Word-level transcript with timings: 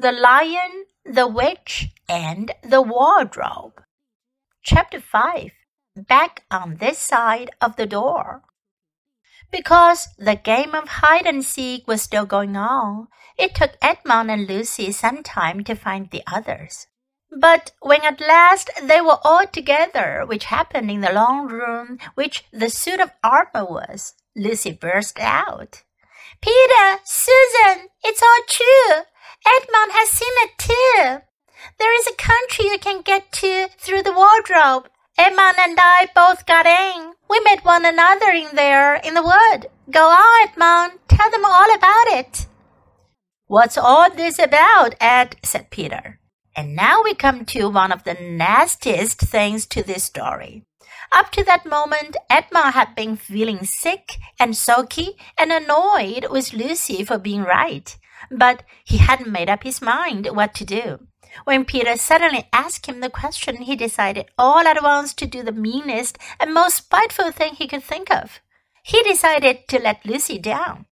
The 0.00 0.12
Lion, 0.12 0.84
the 1.04 1.26
Witch, 1.26 1.88
and 2.08 2.52
the 2.62 2.80
Wardrobe. 2.80 3.82
Chapter 4.62 5.00
5 5.00 5.50
Back 5.96 6.44
on 6.52 6.76
this 6.76 6.98
side 6.98 7.50
of 7.60 7.74
the 7.74 7.86
door. 7.86 8.44
Because 9.50 10.06
the 10.16 10.36
game 10.36 10.72
of 10.72 10.86
hide 10.86 11.26
and 11.26 11.44
seek 11.44 11.88
was 11.88 12.00
still 12.00 12.26
going 12.26 12.56
on, 12.56 13.08
it 13.36 13.56
took 13.56 13.72
Edmund 13.82 14.30
and 14.30 14.46
Lucy 14.46 14.92
some 14.92 15.24
time 15.24 15.64
to 15.64 15.74
find 15.74 16.08
the 16.12 16.22
others. 16.32 16.86
But 17.36 17.72
when 17.82 18.02
at 18.02 18.20
last 18.20 18.70
they 18.80 19.00
were 19.00 19.18
all 19.24 19.48
together, 19.48 20.22
which 20.24 20.44
happened 20.44 20.92
in 20.92 21.00
the 21.00 21.12
long 21.12 21.48
room 21.48 21.98
which 22.14 22.44
the 22.52 22.70
suit 22.70 23.00
of 23.00 23.10
armor 23.24 23.64
was, 23.64 24.14
Lucy 24.36 24.70
burst 24.70 25.18
out. 25.18 25.82
Peter, 26.40 27.00
Susan, 27.04 27.88
it's 28.04 28.22
all 28.22 28.42
true. 28.46 29.02
Edmund 29.46 29.92
has 29.92 30.10
seen 30.10 30.32
it 30.44 30.58
too. 30.58 31.24
There 31.78 32.00
is 32.00 32.06
a 32.06 32.16
country 32.16 32.66
you 32.66 32.78
can 32.78 33.02
get 33.02 33.32
to 33.32 33.68
through 33.78 34.02
the 34.02 34.12
wardrobe. 34.12 34.88
Edmund 35.18 35.56
and 35.58 35.76
I 35.80 36.08
both 36.14 36.46
got 36.46 36.66
in. 36.66 37.14
We 37.28 37.40
met 37.40 37.64
one 37.64 37.84
another 37.84 38.30
in 38.30 38.54
there 38.54 38.94
in 38.94 39.14
the 39.14 39.22
wood. 39.22 39.66
Go 39.90 40.08
on, 40.08 40.48
Edmund. 40.48 41.00
Tell 41.08 41.30
them 41.30 41.44
all 41.44 41.74
about 41.74 42.06
it. 42.08 42.46
What's 43.46 43.78
all 43.78 44.10
this 44.10 44.38
about, 44.38 44.94
Ed? 45.00 45.36
said 45.42 45.70
Peter. 45.70 46.20
And 46.54 46.76
now 46.76 47.02
we 47.02 47.14
come 47.14 47.44
to 47.46 47.68
one 47.68 47.92
of 47.92 48.04
the 48.04 48.14
nastiest 48.14 49.20
things 49.20 49.66
to 49.66 49.82
this 49.82 50.04
story. 50.04 50.64
Up 51.10 51.30
to 51.32 51.44
that 51.44 51.64
moment, 51.64 52.16
Edmund 52.28 52.74
had 52.74 52.94
been 52.94 53.16
feeling 53.16 53.64
sick 53.64 54.18
and 54.38 54.56
sulky 54.56 55.16
and 55.38 55.50
annoyed 55.50 56.26
with 56.30 56.52
Lucy 56.52 57.04
for 57.04 57.18
being 57.18 57.42
right 57.42 57.96
but 58.30 58.62
he 58.84 58.98
hadn't 58.98 59.30
made 59.30 59.48
up 59.48 59.62
his 59.62 59.82
mind 59.82 60.28
what 60.32 60.54
to 60.54 60.64
do. 60.64 61.00
When 61.44 61.64
Peter 61.64 61.96
suddenly 61.96 62.48
asked 62.52 62.86
him 62.86 63.00
the 63.00 63.10
question, 63.10 63.58
he 63.58 63.76
decided 63.76 64.30
all 64.38 64.66
at 64.66 64.82
once 64.82 65.14
to 65.14 65.26
do 65.26 65.42
the 65.42 65.52
meanest 65.52 66.18
and 66.40 66.54
most 66.54 66.76
spiteful 66.76 67.32
thing 67.32 67.54
he 67.54 67.68
could 67.68 67.82
think 67.82 68.10
of. 68.10 68.40
He 68.82 69.02
decided 69.02 69.68
to 69.68 69.78
let 69.78 70.06
Lucy 70.06 70.38
down. 70.38 70.86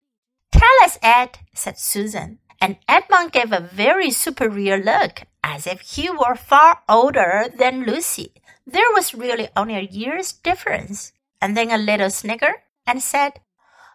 Tell 0.50 0.84
us, 0.84 0.98
Ed, 1.02 1.38
said 1.52 1.78
Susan. 1.78 2.38
And 2.60 2.76
Edmund 2.88 3.32
gave 3.32 3.52
a 3.52 3.60
very 3.60 4.10
superior 4.10 4.78
look, 4.78 5.22
as 5.42 5.66
if 5.66 5.80
he 5.80 6.08
were 6.08 6.36
far 6.36 6.80
older 6.88 7.46
than 7.58 7.84
Lucy. 7.84 8.32
There 8.66 8.92
was 8.94 9.14
really 9.14 9.48
only 9.56 9.74
a 9.74 9.80
year's 9.80 10.32
difference. 10.32 11.12
And 11.40 11.56
then 11.56 11.70
a 11.70 11.78
little 11.78 12.10
snigger 12.10 12.62
and 12.86 13.02
said, 13.02 13.40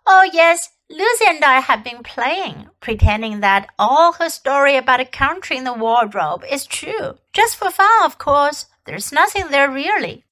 Oh, 0.06 0.30
yes, 0.32 0.70
Lucy 0.90 1.26
and 1.28 1.44
I 1.44 1.60
have 1.60 1.84
been 1.84 2.02
playing, 2.02 2.70
pretending 2.80 3.42
that 3.42 3.68
all 3.78 4.14
her 4.14 4.30
story 4.30 4.78
about 4.78 5.02
a 5.02 5.06
country 5.06 5.58
in 5.58 5.66
the 5.66 5.74
wardrobe 5.74 6.46
is 6.50 6.66
true. 6.66 7.18
Just 7.34 7.58
for 7.58 7.70
fun, 7.70 8.06
of 8.06 8.18
course. 8.18 8.68
There's 8.86 9.12
nothing 9.12 9.50
there 9.50 9.70
really. 9.70 10.24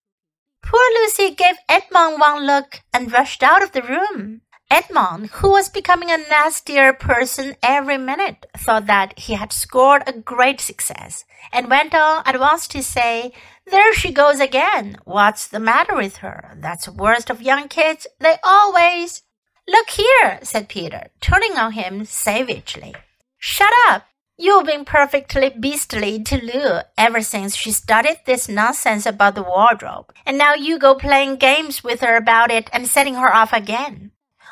Poor 0.64 0.82
Lucy 0.94 1.36
gave 1.36 1.58
Edmund 1.68 2.22
one 2.22 2.46
look 2.48 2.80
and 2.94 3.12
rushed 3.12 3.44
out 3.44 3.64
of 3.64 3.74
the 3.74 3.82
room. 3.82 4.42
Edmund, 4.72 5.28
who 5.28 5.52
was 5.52 5.70
becoming 5.70 6.10
a 6.10 6.18
nastier 6.18 6.94
person 6.94 7.56
every 7.62 7.98
minute, 7.98 8.46
thought 8.58 8.88
that 8.88 9.20
he 9.20 9.34
had 9.34 9.54
scored 9.54 10.04
a 10.08 10.14
great 10.14 10.60
success, 10.60 11.26
and 11.54 11.70
went 11.70 11.94
on 11.94 12.24
at 12.26 12.40
once 12.40 12.68
to 12.70 12.82
say, 12.82 13.32
There 13.70 13.94
she 13.94 14.12
goes 14.12 14.40
again. 14.40 14.98
What's 15.04 15.48
the 15.48 15.60
matter 15.60 15.96
with 15.96 16.18
her? 16.18 16.58
That's 16.58 16.86
the 16.86 16.94
worst 16.94 17.30
of 17.30 17.42
young 17.42 17.68
kids. 17.68 18.08
They 18.20 18.38
always. 18.44 19.22
Look 19.68 19.90
here, 19.90 20.40
said 20.44 20.70
Peter, 20.70 21.08
turning 21.22 21.54
on 21.54 21.72
him 21.72 22.06
savagely. 22.06 22.94
Shut 23.40 23.74
up! 23.88 24.06
You've 24.38 24.66
been 24.66 24.86
perfectly 24.86 25.50
beastly 25.50 26.22
to 26.24 26.38
Lou 26.38 26.80
ever 26.98 27.22
since 27.22 27.56
she 27.56 27.72
started 27.72 28.18
this 28.26 28.48
nonsense 28.48 29.06
about 29.06 29.34
the 29.34 29.44
wardrobe, 29.44 30.14
and 30.26 30.38
now 30.38 30.54
you 30.54 30.78
go 30.78 30.94
playing 30.94 31.38
games 31.38 31.84
with 31.84 32.02
her 32.02 32.16
about 32.16 32.52
it 32.52 32.70
and 32.74 32.88
setting 32.88 33.16
her 33.16 33.34
off 33.34 33.54
again. 33.54 34.12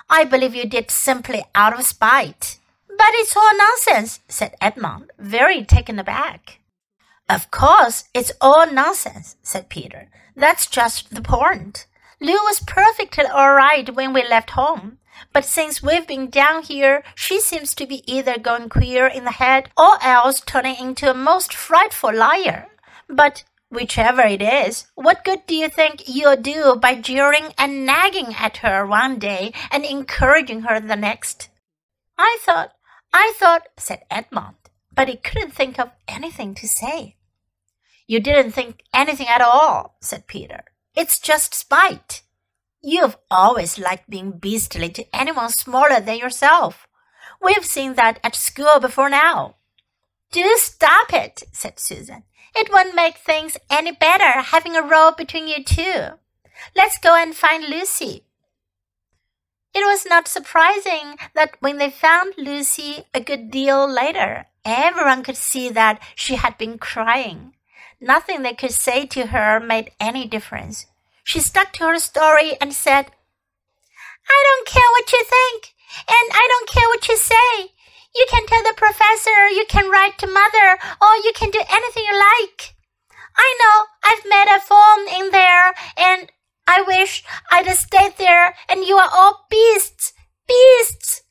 I 0.10 0.24
believe 0.24 0.56
you 0.56 0.68
did 0.68 0.90
simply 0.90 1.44
out 1.54 1.78
of 1.78 1.86
spite. 1.86 2.60
But 2.88 3.14
it's 3.14 3.36
all 3.36 3.58
nonsense, 3.58 4.20
said 4.28 4.56
Edmund, 4.62 5.12
very 5.20 5.64
taken 5.64 6.00
aback. 6.00 6.60
Of 7.30 7.52
course, 7.52 8.06
it's 8.14 8.32
all 8.42 8.72
nonsense, 8.72 9.36
said 9.44 9.70
Peter. 9.70 10.10
That's 10.36 10.66
just 10.68 11.14
the 11.14 11.22
point. 11.22 11.88
Lou 12.20 12.34
was 12.34 12.62
perfectly 12.66 13.26
all 13.26 13.54
right 13.54 13.94
when 13.94 14.14
we 14.14 14.28
left 14.28 14.52
home. 14.52 15.00
But 15.32 15.46
since 15.46 15.82
we've 15.82 16.08
been 16.08 16.30
down 16.30 16.64
here, 16.64 17.04
she 17.16 17.40
seems 17.40 17.74
to 17.76 17.86
be 17.86 18.04
either 18.12 18.38
going 18.38 18.70
queer 18.70 19.08
in 19.08 19.26
the 19.26 19.32
head 19.32 19.70
or 19.78 19.98
else 20.04 20.42
turning 20.42 20.78
into 20.78 21.10
a 21.10 21.14
most 21.14 21.54
frightful 21.54 22.14
liar. 22.14 22.68
But 23.08 23.44
whichever 23.70 24.22
it 24.22 24.42
is, 24.42 24.88
what 24.96 25.24
good 25.24 25.46
do 25.48 25.56
you 25.56 25.70
think 25.70 26.04
you'll 26.08 26.38
do 26.38 26.76
by 26.76 26.96
jeering 26.96 27.54
and 27.58 27.86
nagging 27.86 28.36
at 28.40 28.58
her 28.58 28.86
one 28.86 29.20
day 29.20 29.54
and 29.72 29.84
encouraging 29.86 30.62
her 30.62 30.80
the 30.80 30.96
next? 30.96 31.50
I 32.18 32.38
thought, 32.42 32.74
I 33.12 33.34
thought, 33.38 33.68
said 33.78 34.04
Edmund, 34.10 34.56
but 34.94 35.08
he 35.08 35.16
couldn't 35.18 35.52
think 35.52 35.80
of 35.80 35.92
anything 36.08 36.54
to 36.56 36.68
say. 36.68 37.18
You 38.08 38.20
didn't 38.20 38.52
think 38.52 38.84
anything 38.94 39.28
at 39.28 39.42
all, 39.42 39.96
said 40.02 40.28
Peter. 40.28 40.66
It's 40.96 41.20
just 41.20 41.54
spite. 41.54 42.22
You've 42.86 43.16
always 43.32 43.80
liked 43.80 44.10
being 44.10 44.34
beastly 44.34 44.90
to 44.90 45.06
anyone 45.16 45.50
smaller 45.50 46.02
than 46.02 46.18
yourself. 46.18 46.86
We've 47.42 47.64
seen 47.64 47.94
that 47.94 48.20
at 48.24 48.36
school 48.36 48.82
before 48.82 49.10
now. 49.10 49.56
Do 50.34 50.44
stop 50.58 51.14
it, 51.14 51.44
said 51.54 51.80
Susan. 51.80 52.24
It 52.54 52.70
won't 52.72 52.94
make 52.94 53.18
things 53.18 53.58
any 53.70 53.92
better 53.92 54.42
having 54.42 54.76
a 54.76 54.82
row 54.82 55.12
between 55.18 55.48
you 55.48 55.64
two. 55.64 56.20
Let's 56.76 56.98
go 56.98 57.16
and 57.16 57.34
find 57.34 57.64
Lucy. 57.64 58.26
It 59.74 59.86
was 59.86 60.06
not 60.06 60.28
surprising 60.28 61.16
that 61.34 61.56
when 61.62 61.78
they 61.78 61.90
found 61.90 62.34
Lucy 62.38 63.06
a 63.14 63.22
good 63.22 63.50
deal 63.50 63.90
later, 63.90 64.48
everyone 64.66 65.24
could 65.24 65.38
see 65.38 65.70
that 65.70 66.02
she 66.16 66.36
had 66.36 66.58
been 66.58 66.78
crying. 66.78 67.54
Nothing 68.02 68.42
they 68.42 68.54
could 68.54 68.72
say 68.72 69.06
to 69.08 69.28
her 69.28 69.60
made 69.60 69.92
any 70.02 70.28
difference. 70.28 70.86
She 71.24 71.40
stuck 71.40 71.74
to 71.74 71.86
her 71.86 72.00
story 72.00 72.54
and 72.60 72.74
said, 72.74 73.08
I 74.30 74.40
don't 74.48 74.68
care 74.68 74.90
what 74.92 75.12
you 75.12 75.24
think, 75.24 75.74
and 76.08 76.32
I 76.34 76.48
don't 76.48 76.70
care 76.70 76.88
what 76.90 77.08
you 77.08 77.18
say. 77.18 77.72
You 78.16 78.26
can 78.30 78.46
tell 78.46 78.64
the 78.64 78.74
professor, 78.78 79.48
you 79.50 79.66
can 79.68 79.90
write 79.90 80.18
to 80.20 80.28
mother, 80.28 80.78
or 81.02 81.16
you 81.24 81.32
can 81.34 81.50
do 81.50 81.62
anything 81.70 82.04
you 82.08 82.18
like. 82.18 82.76
I 83.36 83.58
know 83.60 83.86
I've 84.04 84.26
made 84.26 84.56
a 84.56 84.60
Faun 84.60 85.26
in 85.26 85.32
there, 85.32 85.74
and 85.98 86.32
I 86.68 86.84
wish 86.84 87.24
I'd 87.52 87.68
stayed 87.76 88.18
there, 88.18 88.56
and 88.70 88.86
you 88.86 88.98
are 88.98 89.10
all 89.12 89.46
beasts, 89.50 90.14
beasts. 90.48 91.24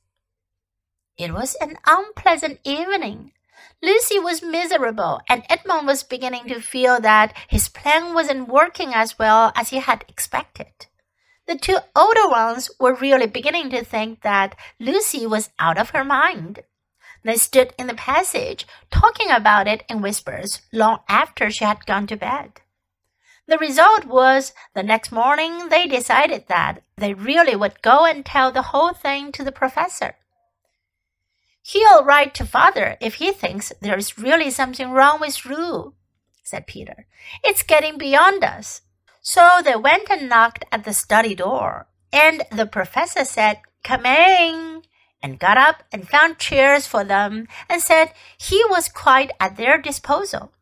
It 1.17 1.33
was 1.33 1.55
an 1.61 1.77
unpleasant 1.87 2.59
evening. 2.65 3.33
Lucy 3.83 4.19
was 4.19 4.43
miserable, 4.43 5.21
and 5.29 5.45
Edmund 5.49 5.87
was 5.87 6.03
beginning 6.03 6.47
to 6.49 6.61
feel 6.61 7.01
that 7.01 7.35
his 7.49 7.69
plan 7.69 8.15
wasn't 8.15 8.49
working 8.49 8.95
as 8.95 9.19
well 9.19 9.53
as 9.57 9.71
he 9.71 9.79
had 9.79 10.05
expected. 10.09 10.87
The 11.47 11.57
two 11.57 11.79
older 11.97 12.29
ones 12.29 12.71
were 12.79 12.95
really 12.95 13.27
beginning 13.27 13.71
to 13.71 13.85
think 13.85 14.23
that 14.23 14.57
Lucy 14.79 15.27
was 15.27 15.51
out 15.59 15.79
of 15.79 15.91
her 15.91 16.05
mind. 16.05 16.63
They 17.25 17.37
stood 17.37 17.73
in 17.79 17.89
the 17.89 17.95
passage, 17.95 18.67
talking 18.91 19.31
about 19.31 19.69
it 19.69 19.85
in 19.89 20.03
whispers 20.03 20.63
long 20.73 21.01
after 21.09 21.51
she 21.51 21.65
had 21.65 21.87
gone 21.87 22.07
to 22.09 22.17
bed. 22.17 22.61
The 23.47 23.59
result 23.59 24.05
was 24.05 24.53
the 24.75 24.83
next 24.83 25.11
morning 25.11 25.69
they 25.69 25.87
decided 25.87 26.47
that 26.49 26.83
they 26.97 27.15
really 27.15 27.57
would 27.57 27.83
go 27.83 28.05
and 28.05 28.25
tell 28.25 28.53
the 28.53 28.71
whole 28.71 28.93
thing 28.93 29.33
to 29.33 29.45
the 29.45 29.53
professor. 29.53 30.17
He'll 31.63 32.05
write 32.05 32.35
to 32.35 32.45
father 32.45 32.97
if 33.01 33.15
he 33.15 33.33
thinks 33.33 33.73
there's 33.81 34.19
really 34.19 34.51
something 34.51 34.91
wrong 34.91 35.21
with 35.21 35.45
Lou, 35.45 35.95
said 36.43 36.67
Peter. 36.67 37.07
It's 37.45 37.63
getting 37.63 37.99
beyond 37.99 38.43
us. 38.43 38.83
So 39.21 39.61
they 39.65 39.77
went 39.77 40.11
and 40.11 40.29
knocked 40.29 40.65
at 40.73 40.85
the 40.85 40.93
study 40.93 41.37
door, 41.37 41.87
and 42.13 42.43
the 42.51 42.67
professor 42.67 43.25
said, 43.25 43.61
Come 43.85 44.05
in, 44.05 44.83
and 45.23 45.39
got 45.39 45.57
up 45.57 45.85
and 45.93 46.09
found 46.09 46.39
chairs 46.39 46.87
for 46.87 47.05
them 47.05 47.47
and 47.69 47.81
said 47.81 48.13
he 48.37 48.63
was 48.69 48.89
quite 48.89 49.31
at 49.39 49.57
their 49.57 49.81
disposal. 49.81 50.53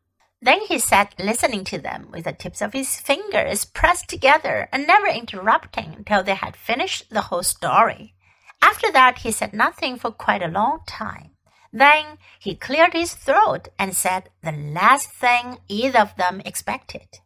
Then 0.43 0.61
he 0.61 0.79
sat 0.79 1.15
listening 1.19 1.65
to 1.65 1.79
them 1.79 2.09
with 2.11 2.25
the 2.25 2.33
tips 2.33 2.63
of 2.63 2.73
his 2.73 3.01
fingers 3.01 3.65
pressed 3.65 4.09
together 4.09 4.69
and 4.73 4.87
never 4.87 5.07
interrupting 5.07 5.95
until 5.97 6.23
they 6.23 6.35
had 6.35 6.57
finished 6.57 7.11
the 7.11 7.23
whole 7.23 7.43
story. 7.43 8.15
After 8.63 8.93
that, 8.93 9.19
he 9.19 9.31
said 9.31 9.53
nothing 9.53 9.99
for 9.99 10.11
quite 10.11 10.43
a 10.43 10.49
long 10.49 10.81
time. 10.87 11.31
Then 11.73 12.19
he 12.39 12.55
cleared 12.55 12.93
his 12.93 13.15
throat 13.15 13.69
and 13.79 13.95
said 13.95 14.31
the 14.43 14.53
last 14.53 15.11
thing 15.11 15.59
either 15.69 16.01
of 16.01 16.17
them 16.17 16.43
expected. 16.45 17.21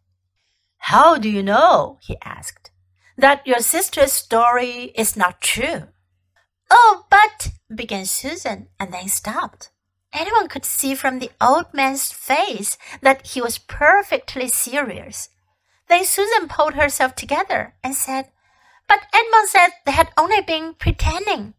How 0.79 1.17
do 1.17 1.31
you 1.31 1.43
know, 1.43 1.99
he 2.03 2.19
asked, 2.23 2.71
that 3.17 3.47
your 3.47 3.61
sister's 3.61 4.13
story 4.13 4.93
is 4.95 5.17
not 5.17 5.41
true? 5.41 5.89
Oh, 6.71 7.07
but, 7.09 7.53
began 7.75 8.05
Susan 8.05 8.69
and 8.79 8.93
then 8.93 9.09
stopped. 9.09 9.71
Anyone 10.13 10.49
could 10.49 10.65
see 10.65 10.95
from 10.95 11.19
the 11.19 11.31
old 11.41 11.73
man's 11.73 12.13
face 12.13 12.77
that 13.01 13.29
he 13.29 13.41
was 13.41 13.59
perfectly 13.59 14.49
serious. 14.49 15.31
Then 15.89 16.05
Susan 16.05 16.49
pulled 16.49 16.75
herself 16.75 17.15
together 17.15 17.75
and 17.83 17.95
said, 17.95 18.31
But 18.89 19.01
Edmund 19.13 19.49
said 19.49 19.71
they 19.85 19.93
had 19.93 20.11
only 20.17 20.41
been 20.41 20.75
pretending. 20.75 21.55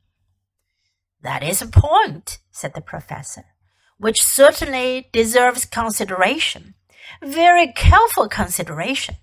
That 1.21 1.43
is 1.43 1.61
a 1.61 1.67
point, 1.67 2.39
said 2.51 2.73
the 2.75 2.81
professor, 2.81 3.45
which 3.97 4.21
certainly 4.23 5.09
deserves 5.11 5.65
consideration, 5.65 6.75
very 7.23 7.71
careful 7.73 8.29
consideration. 8.29 9.15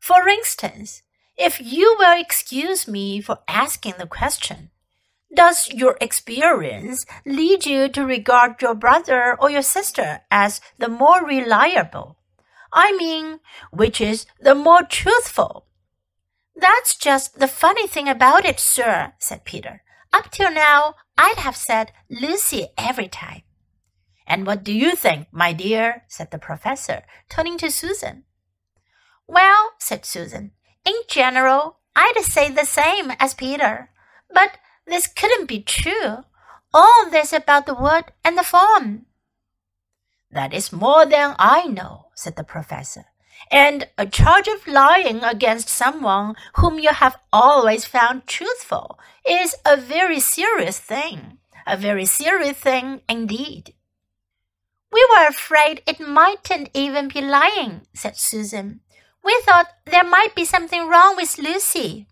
For 0.00 0.28
instance, 0.28 1.02
if 1.36 1.60
you 1.60 1.96
will 1.98 2.20
excuse 2.20 2.88
me 2.88 3.20
for 3.20 3.38
asking 3.48 3.94
the 3.98 4.06
question, 4.06 4.70
does 5.34 5.70
your 5.70 5.96
experience 6.00 7.06
lead 7.24 7.64
you 7.64 7.88
to 7.88 8.04
regard 8.04 8.60
your 8.60 8.74
brother 8.74 9.36
or 9.40 9.50
your 9.50 9.62
sister 9.62 10.20
as 10.30 10.60
the 10.78 10.88
more 10.88 11.24
reliable? 11.24 12.18
I 12.72 12.92
mean, 12.96 13.40
which 13.70 14.00
is 14.00 14.26
the 14.40 14.54
more 14.54 14.82
truthful? 14.82 15.66
That's 16.54 16.96
just 16.96 17.38
the 17.38 17.48
funny 17.48 17.86
thing 17.86 18.08
about 18.08 18.44
it, 18.44 18.60
sir, 18.60 19.14
said 19.18 19.44
Peter. 19.44 19.82
Up 20.12 20.30
till 20.30 20.52
now, 20.52 20.94
I'd 21.16 21.38
have 21.38 21.56
said 21.56 21.92
Lucy 22.10 22.68
every 22.76 23.08
time. 23.08 23.42
And 24.26 24.46
what 24.46 24.62
do 24.62 24.72
you 24.72 24.94
think, 24.94 25.28
my 25.32 25.52
dear? 25.52 26.04
said 26.08 26.30
the 26.30 26.38
professor, 26.38 27.02
turning 27.28 27.58
to 27.58 27.70
Susan. 27.70 28.24
Well, 29.26 29.72
said 29.78 30.04
Susan, 30.04 30.52
in 30.84 30.94
general, 31.08 31.78
I'd 31.96 32.22
say 32.22 32.50
the 32.50 32.64
same 32.64 33.12
as 33.18 33.34
Peter. 33.34 33.90
But 34.32 34.58
this 34.86 35.06
couldn't 35.06 35.48
be 35.48 35.62
true. 35.62 36.24
All 36.74 37.10
this 37.10 37.32
about 37.32 37.66
the 37.66 37.74
wood 37.74 38.12
and 38.24 38.36
the 38.36 38.42
Faun. 38.42 39.06
That 40.30 40.54
is 40.54 40.72
more 40.72 41.04
than 41.04 41.34
I 41.38 41.66
know, 41.66 42.06
said 42.14 42.36
the 42.36 42.44
professor. 42.44 43.06
And 43.50 43.88
a 43.98 44.06
charge 44.06 44.48
of 44.48 44.66
lying 44.66 45.22
against 45.22 45.68
someone 45.68 46.34
whom 46.56 46.78
you 46.78 46.90
have 46.90 47.16
always 47.32 47.84
found 47.84 48.26
truthful 48.26 48.98
is 49.28 49.54
a 49.64 49.76
very 49.76 50.20
serious 50.20 50.78
thing. 50.78 51.38
A 51.66 51.76
very 51.76 52.06
serious 52.06 52.56
thing 52.56 53.02
indeed. 53.08 53.74
We 54.92 55.06
were 55.10 55.26
afraid 55.26 55.82
it 55.86 56.00
mightn't 56.00 56.70
even 56.74 57.08
be 57.08 57.20
lying, 57.20 57.82
said 57.94 58.16
Susan. 58.16 58.80
We 59.24 59.40
thought 59.44 59.68
there 59.86 60.04
might 60.04 60.34
be 60.34 60.44
something 60.44 60.88
wrong 60.88 61.16
with 61.16 61.38
Lucy. 61.38 62.08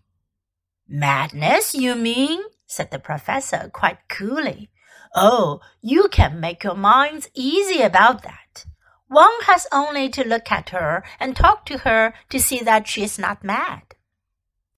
Madness, 0.87 1.75
you 1.75 1.95
mean? 1.95 2.41
said 2.65 2.89
the 2.91 2.99
professor 2.99 3.69
quite 3.73 4.07
coolly. 4.07 4.69
Oh, 5.13 5.59
you 5.81 6.07
can 6.07 6.39
make 6.39 6.63
your 6.63 6.75
minds 6.75 7.29
easy 7.33 7.81
about 7.81 8.23
that. 8.23 8.40
One 9.11 9.41
has 9.41 9.67
only 9.73 10.07
to 10.07 10.23
look 10.25 10.53
at 10.53 10.69
her 10.69 11.03
and 11.19 11.35
talk 11.35 11.65
to 11.65 11.79
her 11.79 12.13
to 12.29 12.39
see 12.39 12.59
that 12.59 12.87
she 12.87 13.03
is 13.03 13.19
not 13.19 13.43
mad. 13.43 13.81